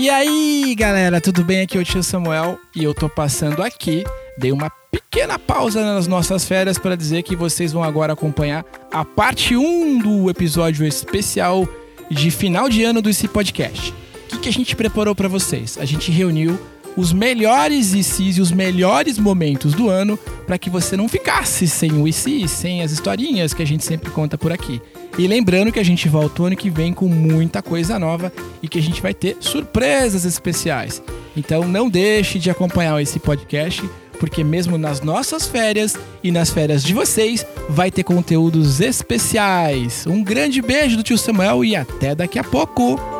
[0.00, 1.62] E aí, galera, tudo bem?
[1.62, 4.04] Aqui é o tio Samuel e eu tô passando aqui.
[4.38, 9.04] Dei uma pequena pausa nas nossas férias para dizer que vocês vão agora acompanhar a
[9.04, 11.68] parte 1 do episódio especial
[12.08, 13.90] de final de ano do esse podcast.
[13.90, 15.76] O que, que a gente preparou para vocês?
[15.76, 16.56] A gente reuniu
[16.96, 21.90] os melhores ICs e os melhores momentos do ano para que você não ficasse sem
[22.00, 24.80] o IC, sem as historinhas que a gente sempre conta por aqui.
[25.18, 28.32] E lembrando que a gente volta o ano que vem com muita coisa nova
[28.62, 31.02] e que a gente vai ter surpresas especiais.
[31.36, 33.82] Então não deixe de acompanhar esse podcast,
[34.20, 40.06] porque mesmo nas nossas férias e nas férias de vocês, vai ter conteúdos especiais.
[40.06, 43.17] Um grande beijo do tio Samuel e até daqui a pouco!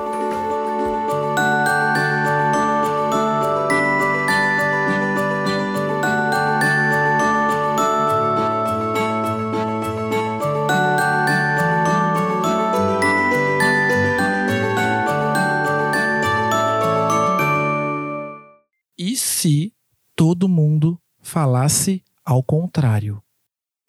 [20.18, 23.22] Todo mundo falasse ao contrário?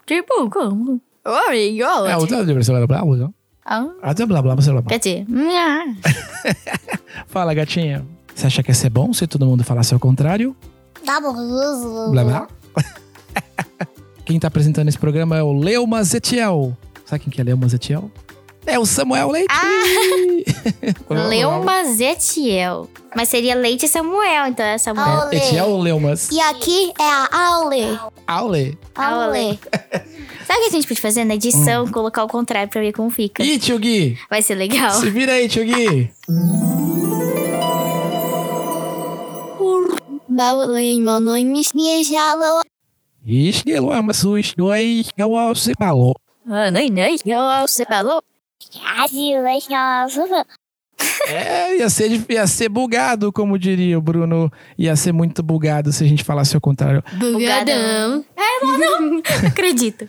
[0.05, 1.01] Tipo, como?
[1.25, 2.19] Oi, É, olha.
[2.19, 3.29] o blá, blá, blá, blá,
[3.65, 4.81] Ah, blá, blá, blá.
[4.83, 5.25] Quer dizer.
[7.25, 8.05] Fala, gatinha.
[8.35, 10.55] Você acha que ia ser bom se todo mundo falasse ao contrário?
[11.03, 12.11] Tá bom.
[12.11, 12.47] Blá, blá.
[14.23, 16.77] Quem tá apresentando esse programa é o Leo Mazetiel.
[17.05, 18.11] Sabe quem que é Leo Mazetiel?
[18.65, 19.53] É o Samuel Leite.
[21.09, 22.89] Leo Mazetiel.
[23.15, 25.21] Mas seria Leite Samuel, então é Samuel.
[25.21, 25.37] Aule.
[25.37, 26.29] Etiel ou Leumas?
[26.31, 27.99] E aqui é a Aule.
[28.27, 28.77] Aule.
[28.95, 29.59] Aule.
[30.45, 31.87] Sabe o que a gente pode fazer na edição?
[31.87, 33.43] Colocar o contrário pra ver como fica.
[33.43, 34.17] Ih, tio Gui.
[34.29, 34.91] Vai ser legal.
[34.91, 36.11] Se vira aí, tio Gui.
[43.25, 46.15] Ixi, Leumas, sus, dois, eu você falou.
[46.47, 47.17] Ah, nem, nem.
[47.17, 48.21] Você falou?
[51.27, 54.51] É, ia ser, ia ser bugado, como diria o Bruno.
[54.77, 57.03] Ia ser muito bugado se a gente falasse ao contrário.
[57.13, 58.25] Bugadão.
[58.35, 59.21] É, não.
[59.47, 60.07] Acredito.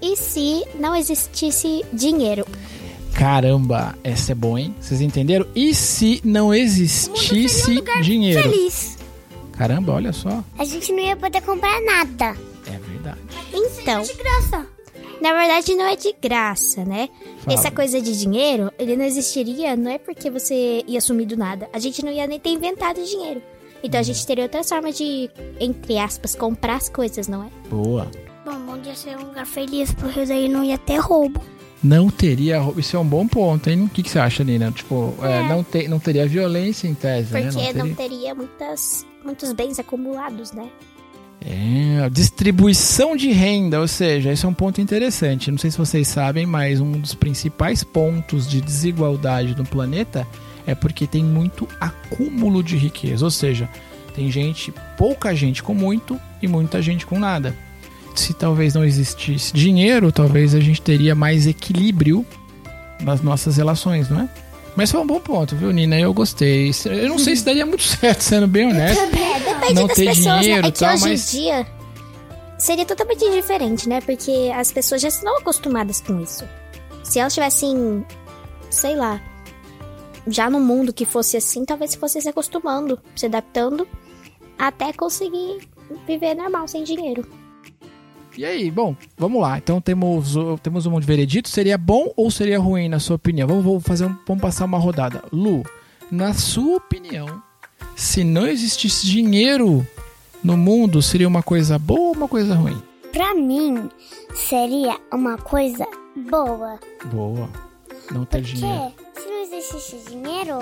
[0.00, 2.46] E se não existisse dinheiro?
[3.14, 4.74] Caramba, essa é boa, hein?
[4.80, 5.46] Vocês entenderam?
[5.54, 8.42] E se não existisse dinheiro?
[8.42, 8.98] Feliz.
[9.52, 10.44] Caramba, olha só.
[10.58, 12.36] A gente não ia poder comprar nada.
[13.10, 13.80] É verdade.
[13.82, 14.66] Então, De graça.
[15.20, 17.08] na verdade não é de graça, né?
[17.38, 17.58] Fala.
[17.58, 21.68] Essa coisa de dinheiro, ele não existiria, não é porque você ia sumir do nada.
[21.72, 23.40] A gente não ia nem ter inventado dinheiro.
[23.82, 25.30] Então a gente teria outras formas de,
[25.60, 27.48] entre aspas, comprar as coisas, não é?
[27.68, 28.10] Boa.
[28.44, 31.40] Bom, bom dia ser um lugar feliz, porque daí não ia ter roubo.
[31.84, 32.58] Não teria.
[32.58, 32.80] roubo.
[32.80, 33.84] Isso é um bom ponto, hein?
[33.84, 34.72] O que, que você acha, Nina?
[34.72, 37.42] Tipo, é, não, te, não teria violência em tese, né?
[37.42, 38.08] Porque Não não teria.
[38.10, 40.68] teria muitas, muitos bens acumulados, né?
[41.48, 45.48] É, a distribuição de renda, ou seja, isso é um ponto interessante.
[45.48, 50.26] Não sei se vocês sabem, mas um dos principais pontos de desigualdade no planeta
[50.66, 53.24] é porque tem muito acúmulo de riqueza.
[53.24, 53.68] Ou seja,
[54.12, 57.54] tem gente, pouca gente com muito e muita gente com nada.
[58.16, 62.26] Se talvez não existisse dinheiro, talvez a gente teria mais equilíbrio
[63.00, 64.28] nas nossas relações, não é?
[64.76, 65.98] Mas foi um bom ponto, viu, Nina?
[65.98, 66.70] Eu gostei.
[66.84, 69.00] Eu não sei se daria muito certo, sendo bem honesto.
[69.06, 70.68] Depende Não das ter pessoas, dinheiro né?
[70.68, 71.66] É que tal, hoje mas- em dia
[72.58, 74.00] seria totalmente diferente, né?
[74.02, 76.44] Porque as pessoas já estão acostumadas com isso.
[77.02, 78.04] Se elas tivessem,
[78.70, 79.20] sei lá,
[80.26, 83.86] já no mundo que fosse assim, talvez fosse se acostumando, se adaptando,
[84.58, 85.58] até conseguir
[86.06, 87.26] viver normal, sem dinheiro.
[88.36, 89.56] E aí, bom, vamos lá.
[89.56, 91.48] Então temos, temos um monte de veredito.
[91.48, 93.48] Seria bom ou seria ruim, na sua opinião?
[93.48, 95.24] Vamos, vamos fazer um, vamos passar uma rodada.
[95.32, 95.62] Lu,
[96.10, 97.42] na sua opinião,
[97.94, 99.86] se não existisse dinheiro
[100.44, 102.80] no mundo, seria uma coisa boa ou uma coisa ruim?
[103.10, 103.88] Pra mim,
[104.34, 105.86] seria uma coisa
[106.30, 106.78] boa.
[107.06, 107.48] Boa.
[108.10, 108.92] Não ter dinheiro.
[108.96, 110.58] Porque se não existisse dinheiro,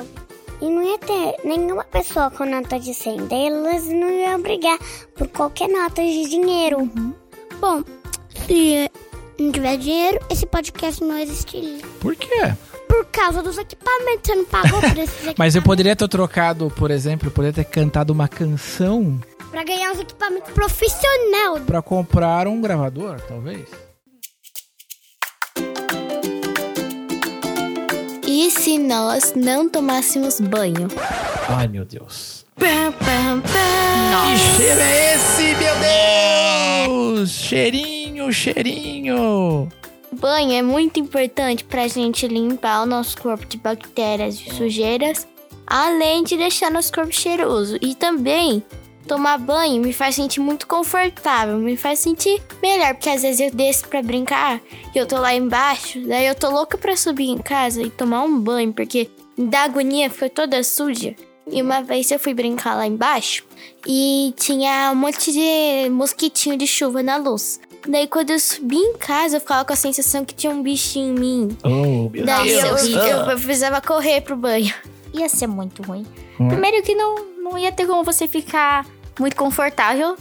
[0.61, 3.27] e não ia ter nenhuma pessoa com nota de 100.
[3.27, 4.79] Daí elas não iam brigar
[5.17, 6.91] por qualquer nota de dinheiro.
[7.65, 7.83] Bom,
[8.47, 8.91] se
[9.41, 11.81] não tiver dinheiro, esse podcast não existiria.
[11.99, 12.53] Por quê?
[12.87, 15.35] Por causa dos equipamentos, você não pagou por esses equipamentos.
[15.41, 19.19] Mas eu poderia ter trocado, por exemplo, eu poderia ter cantado uma canção
[19.51, 21.59] Pra ganhar os equipamentos profissional.
[21.65, 23.67] pra comprar um gravador, talvez.
[28.27, 30.89] E se nós não tomássemos banho?
[31.49, 32.45] Ai, meu Deus.
[32.57, 34.35] Pam, pam, pam.
[34.35, 36.34] Que cheiro é esse, meu Deus?
[37.27, 39.69] Cheirinho, cheirinho.
[40.13, 45.27] Banho é muito importante pra gente limpar o nosso corpo de bactérias e sujeiras,
[45.67, 47.77] além de deixar nosso corpo cheiroso.
[47.83, 48.63] E também
[49.07, 53.51] tomar banho me faz sentir muito confortável, me faz sentir melhor, porque às vezes eu
[53.51, 54.61] desço pra brincar
[54.95, 58.23] e eu tô lá embaixo, daí eu tô louca pra subir em casa e tomar
[58.23, 61.15] um banho, porque da agonia fica toda suja.
[61.51, 63.45] E uma vez eu fui brincar lá embaixo
[63.87, 67.61] e tinha um monte de mosquitinho de chuva na luz.
[67.87, 71.15] Daí quando eu subi em casa, eu ficava com a sensação que tinha um bichinho
[71.17, 71.59] em mim.
[71.63, 72.85] Oh, meu Daí eu, Deus.
[72.89, 74.73] eu, eu precisava correr pro banho.
[75.13, 76.07] Ia ser muito ruim.
[76.41, 76.49] Hum.
[76.49, 78.87] Primeiro que não, não ia ter como você ficar
[79.21, 80.17] muito confortável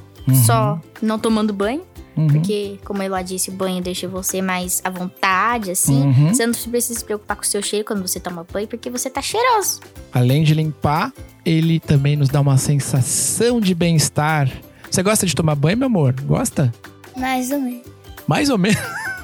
[0.46, 1.86] só não tomando banho.
[2.16, 2.28] Uhum.
[2.28, 6.04] Porque, como ela disse, o banho deixa você mais à vontade, assim.
[6.04, 6.34] Uhum.
[6.34, 9.10] Você não precisa se preocupar com o seu cheiro quando você toma banho, porque você
[9.10, 9.82] tá cheiroso.
[10.12, 11.12] Além de limpar,
[11.46, 14.50] ele também nos dá uma sensação de bem-estar.
[14.90, 16.14] Você gosta de tomar banho, meu amor?
[16.22, 16.74] Gosta?
[17.18, 17.88] Mais ou menos.
[18.28, 18.80] Mais ou menos.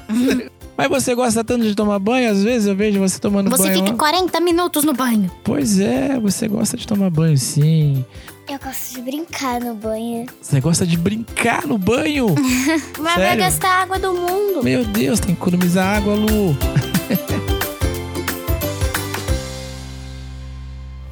[0.80, 2.30] Mas você gosta tanto de tomar banho?
[2.30, 3.74] Às vezes eu vejo você tomando você banho.
[3.80, 3.98] fica lá.
[3.98, 5.30] 40 minutos no banho.
[5.44, 8.02] Pois é, você gosta de tomar banho, sim.
[8.48, 10.24] Eu gosto de brincar no banho.
[10.40, 12.34] Você gosta de brincar no banho?
[12.98, 14.64] Mas vai gastar a água do mundo.
[14.64, 16.56] Meu Deus, tem que economizar água, Lu.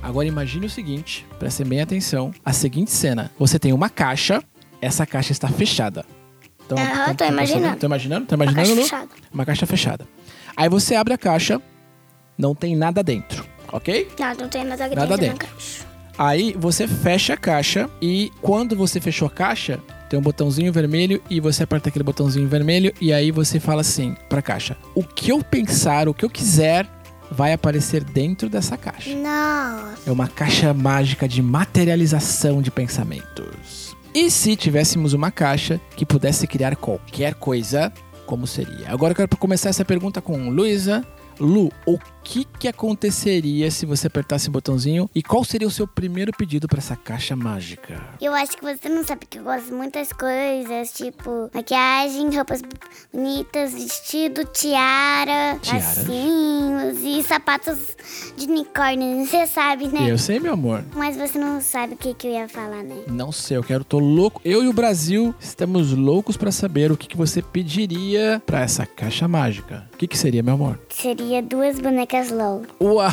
[0.02, 2.32] Agora imagine o seguinte, prestem bem atenção.
[2.42, 3.30] A seguinte cena.
[3.38, 4.42] Você tem uma caixa,
[4.80, 6.06] essa caixa está fechada.
[6.68, 7.32] Então, Aham, tô percebendo?
[7.32, 7.76] imaginando.
[7.78, 8.26] Tô imaginando?
[8.26, 8.82] Tá Uma imaginando, caixa Lu?
[8.84, 9.08] fechada.
[9.32, 10.08] Uma caixa fechada.
[10.54, 11.62] Aí você abre a caixa,
[12.36, 14.08] não tem nada dentro, ok?
[14.18, 15.48] Não, não tem nada Nada dentro dentro.
[15.48, 15.86] caixa.
[16.18, 19.78] Aí você fecha a caixa e quando você fechou a caixa,
[20.10, 24.14] tem um botãozinho vermelho e você aperta aquele botãozinho vermelho e aí você fala assim
[24.28, 26.86] pra caixa: "O que eu pensar, o que eu quiser,
[27.30, 29.10] vai aparecer dentro dessa caixa".
[29.14, 30.02] Nossa.
[30.06, 33.87] É uma caixa mágica de materialização de pensamentos.
[34.14, 37.92] E se tivéssemos uma caixa que pudesse criar qualquer coisa,
[38.26, 38.90] como seria?
[38.90, 41.04] Agora eu quero começar essa pergunta com Luísa.
[41.38, 45.86] Lu, o que que aconteceria se você apertasse o botãozinho e qual seria o seu
[45.86, 47.98] primeiro pedido para essa caixa mágica?
[48.20, 52.60] Eu acho que você não sabe que eu gosto de muitas coisas, tipo maquiagem, roupas
[53.12, 57.78] bonitas, vestido, tiara, lacinhos e sapatos
[58.36, 59.24] de unicórnio.
[59.24, 60.10] Você sabe, né?
[60.10, 60.84] Eu sei, meu amor.
[60.94, 62.96] Mas você não sabe o que, que eu ia falar, né?
[63.06, 64.40] Não sei, eu quero, tô louco.
[64.44, 68.86] Eu e o Brasil estamos loucos para saber o que, que você pediria para essa
[68.86, 69.86] caixa mágica.
[69.92, 70.80] O que, que seria, meu amor?
[70.88, 72.62] Seria duas bonecas LOL.
[72.80, 73.10] Uau!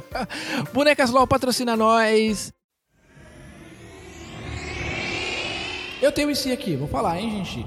[0.72, 2.52] Bonecas LOL patrocina nós.
[6.00, 7.66] Eu tenho esse aqui, vou falar, hein, gente?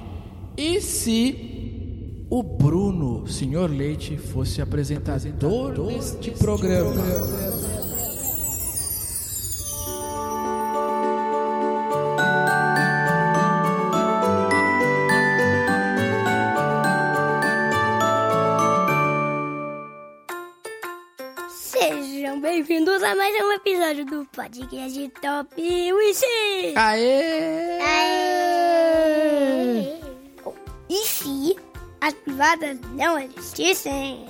[0.57, 6.95] E se o Bruno, senhor Leite, fosse apresentador deste programa?
[6.95, 7.82] Sejam
[23.65, 26.21] episódio do podcast Top Wish!
[26.75, 27.79] Aê!
[30.89, 31.55] E se
[32.01, 34.25] as privadas não existissem?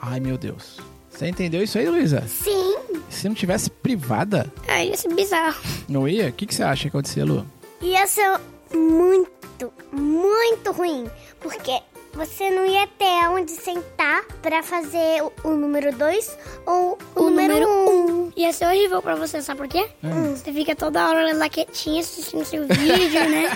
[0.00, 0.78] Ai, meu Deus.
[1.10, 2.22] Você entendeu isso aí, Luísa?
[2.26, 2.76] Sim.
[3.10, 5.60] Se não tivesse privada, Aí ia ser bizarro.
[5.88, 6.28] não ia?
[6.28, 7.44] O que, que você acha que acontecia, Lu?
[7.82, 8.40] Ia ser
[8.74, 11.10] muito, muito ruim.
[11.40, 11.80] Porque
[12.14, 17.68] você não ia ter onde sentar pra fazer o, o número 2 ou o, número
[17.68, 17.70] 1.
[17.84, 17.87] Um.
[18.36, 19.88] Ia ser horrível pra você, sabe por quê?
[20.02, 23.50] Hum, Você fica toda hora lá quietinha assistindo seu vídeo, né?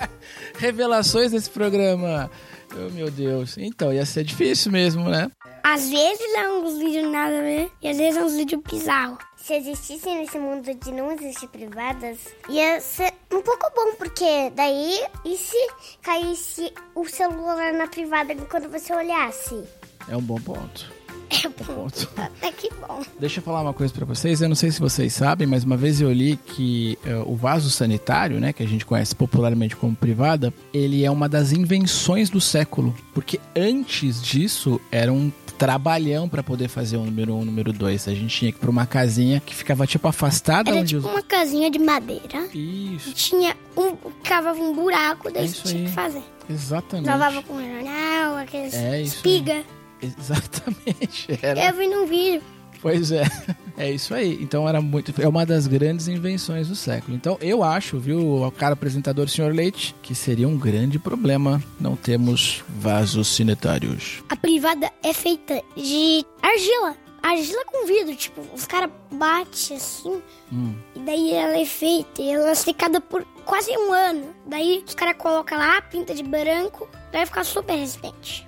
[0.58, 2.30] Revelações desse programa.
[2.74, 3.56] Oh, meu Deus.
[3.58, 5.30] Então, ia ser difícil mesmo, né?
[5.62, 9.18] Às vezes é uns vídeos nada a ver e às vezes é uns vídeos bizarros.
[9.36, 15.00] Se existissem nesse mundo de não existir privadas, ia ser um pouco bom, porque daí,
[15.24, 15.56] e se
[16.02, 19.62] caísse o celular na privada quando você olhasse?
[20.08, 20.92] É um bom ponto.
[21.30, 21.88] É Bom.
[22.16, 23.02] Até que bom.
[23.18, 24.40] Deixa eu falar uma coisa pra vocês.
[24.40, 27.70] Eu não sei se vocês sabem, mas uma vez eu li que eh, o vaso
[27.70, 32.40] sanitário, né, que a gente conhece popularmente como privada, ele é uma das invenções do
[32.40, 38.06] século, porque antes disso era um trabalhão pra poder fazer o número um, número dois.
[38.06, 41.06] A gente tinha que ir pra uma casinha que ficava tipo afastada Era onde tipo
[41.06, 42.46] os uma casinha de madeira.
[42.54, 43.96] Isso, Tinha um.
[44.22, 45.86] cavava um buraco, daí É tinha aí.
[45.86, 46.22] que fazer.
[46.48, 47.06] exatamente.
[47.08, 49.64] Lavava com jornal, aqueles É espiga.
[50.02, 51.38] Exatamente.
[51.42, 52.42] Era Eu vi num vídeo.
[52.82, 53.24] Pois é,
[53.76, 54.38] é isso aí.
[54.40, 55.12] Então era muito.
[55.20, 57.16] É uma das grandes invenções do século.
[57.16, 59.52] Então eu acho, viu, o cara apresentador Sr.
[59.52, 64.22] Leite, que seria um grande problema não termos vasos sanitários.
[64.28, 66.94] A privada é feita de argila.
[67.22, 70.22] Argila com vidro, tipo, os caras batem assim,
[70.52, 70.74] Hum.
[70.94, 74.26] e daí ela é feita, e ela é secada por quase um ano.
[74.46, 78.45] Daí os caras colocam lá, pinta de branco, daí fica super resistente.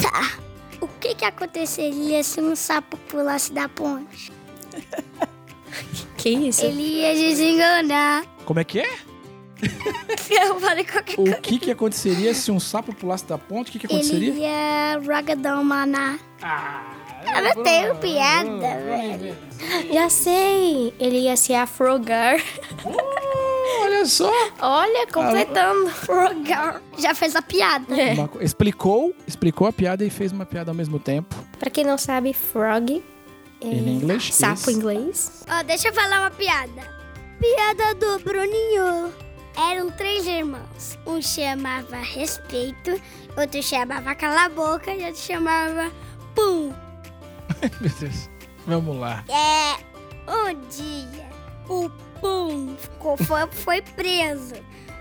[0.83, 4.33] O que que aconteceria se um sapo pulasse da ponte?
[6.19, 6.65] Que isso?
[6.65, 8.25] Ele ia desenganar.
[8.45, 8.89] Como é que é?
[10.31, 13.71] Eu falei qualquer O que que aconteceria se um sapo pulasse da ponte?
[13.71, 14.29] O que que aconteceria?
[14.29, 16.19] Ele ia ragadão maná.
[16.43, 16.93] Ah,
[17.37, 19.37] Eu não tenho piada, velho.
[19.93, 20.93] Já sei.
[21.01, 22.37] Ele ia se afrogar.
[24.02, 24.32] Oh, olha só.
[24.61, 25.90] Olha, completando.
[26.99, 27.94] Já fez a piada.
[28.00, 28.14] É.
[28.40, 31.35] Explicou, explicou a piada e fez uma piada ao mesmo tempo.
[31.59, 33.02] Pra quem não sabe, frog
[33.61, 35.44] é sapo is- em inglês.
[35.49, 36.82] Ó, deixa eu falar uma piada.
[37.40, 39.12] Piada do Bruninho.
[39.71, 40.99] Eram três irmãos.
[41.06, 43.00] Um chamava Respeito,
[43.37, 45.92] outro chamava Cala a Boca e outro chamava
[46.35, 46.73] Pum.
[47.80, 48.30] Meu Deus.
[48.66, 49.25] Vamos lá.
[49.28, 49.75] É,
[50.30, 51.28] um dia
[51.68, 51.90] o
[52.23, 54.55] Pum ficou, foi, foi preso.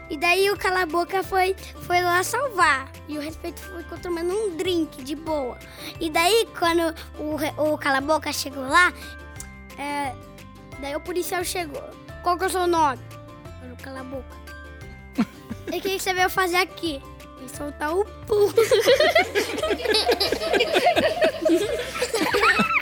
[0.09, 2.91] E daí o Cala a Boca foi, foi lá salvar.
[3.07, 5.57] E o Respeito ficou tomando um drink de boa.
[5.99, 8.91] E daí quando o, o Cala a Boca chegou lá,
[9.77, 10.13] é,
[10.81, 11.83] daí o policial chegou.
[12.23, 12.99] Qual que é o seu nome?
[13.61, 14.41] Falou, Cala a Boca.
[15.71, 17.01] e o que você veio fazer aqui?
[17.37, 18.51] Veio soltar o Pum.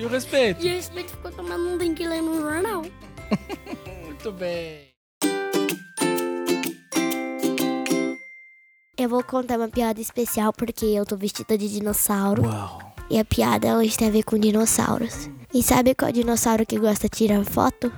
[0.00, 0.64] E o respeito?
[0.64, 2.82] E o Respeito ficou tomando um drink lendo um jornal.
[4.04, 4.90] Muito bem.
[8.96, 12.42] Eu vou contar uma piada especial porque eu tô vestida de dinossauro.
[12.42, 12.92] Uau.
[13.08, 15.30] E a piada hoje tem a ver com dinossauros.
[15.52, 17.90] E sabe qual dinossauro que gosta de tirar foto?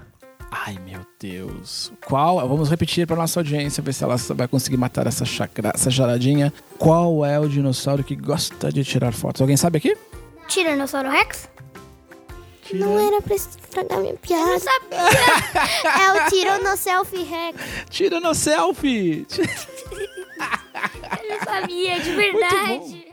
[0.51, 1.93] Ai, meu Deus.
[2.07, 2.47] Qual?
[2.49, 6.53] Vamos repetir para nossa audiência, ver se ela vai conseguir matar essa, chacra, essa charadinha.
[6.79, 9.41] Qual é o dinossauro que gosta de tirar fotos?
[9.41, 9.97] Alguém sabe aqui?
[10.47, 11.49] Tiranossauro Rex?
[12.73, 14.64] Não era pra estragar minha piada.
[15.85, 17.55] é o tiro no selfie hack.
[17.91, 19.26] Tira no selfie!
[21.29, 23.07] Eu sabia, de verdade.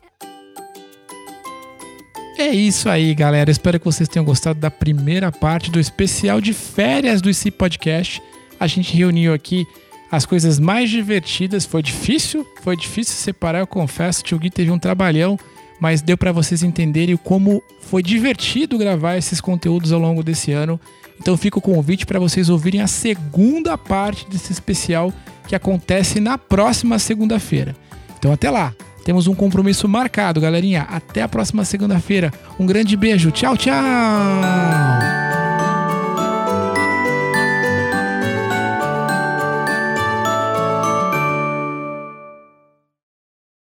[2.37, 3.51] É isso aí, galera.
[3.51, 8.21] Espero que vocês tenham gostado da primeira parte do especial de férias do IC Podcast.
[8.57, 9.67] A gente reuniu aqui
[10.09, 11.65] as coisas mais divertidas.
[11.65, 14.21] Foi difícil, foi difícil separar, eu confesso.
[14.21, 15.37] O Tio Gui teve um trabalhão,
[15.79, 20.79] mas deu para vocês entenderem como foi divertido gravar esses conteúdos ao longo desse ano.
[21.19, 25.13] Então fica o convite para vocês ouvirem a segunda parte desse especial
[25.48, 27.75] que acontece na próxima segunda-feira.
[28.17, 28.74] Então até lá.
[29.03, 30.83] Temos um compromisso marcado, galerinha.
[30.83, 32.31] Até a próxima segunda-feira.
[32.59, 33.31] Um grande beijo.
[33.31, 35.18] Tchau, tchau.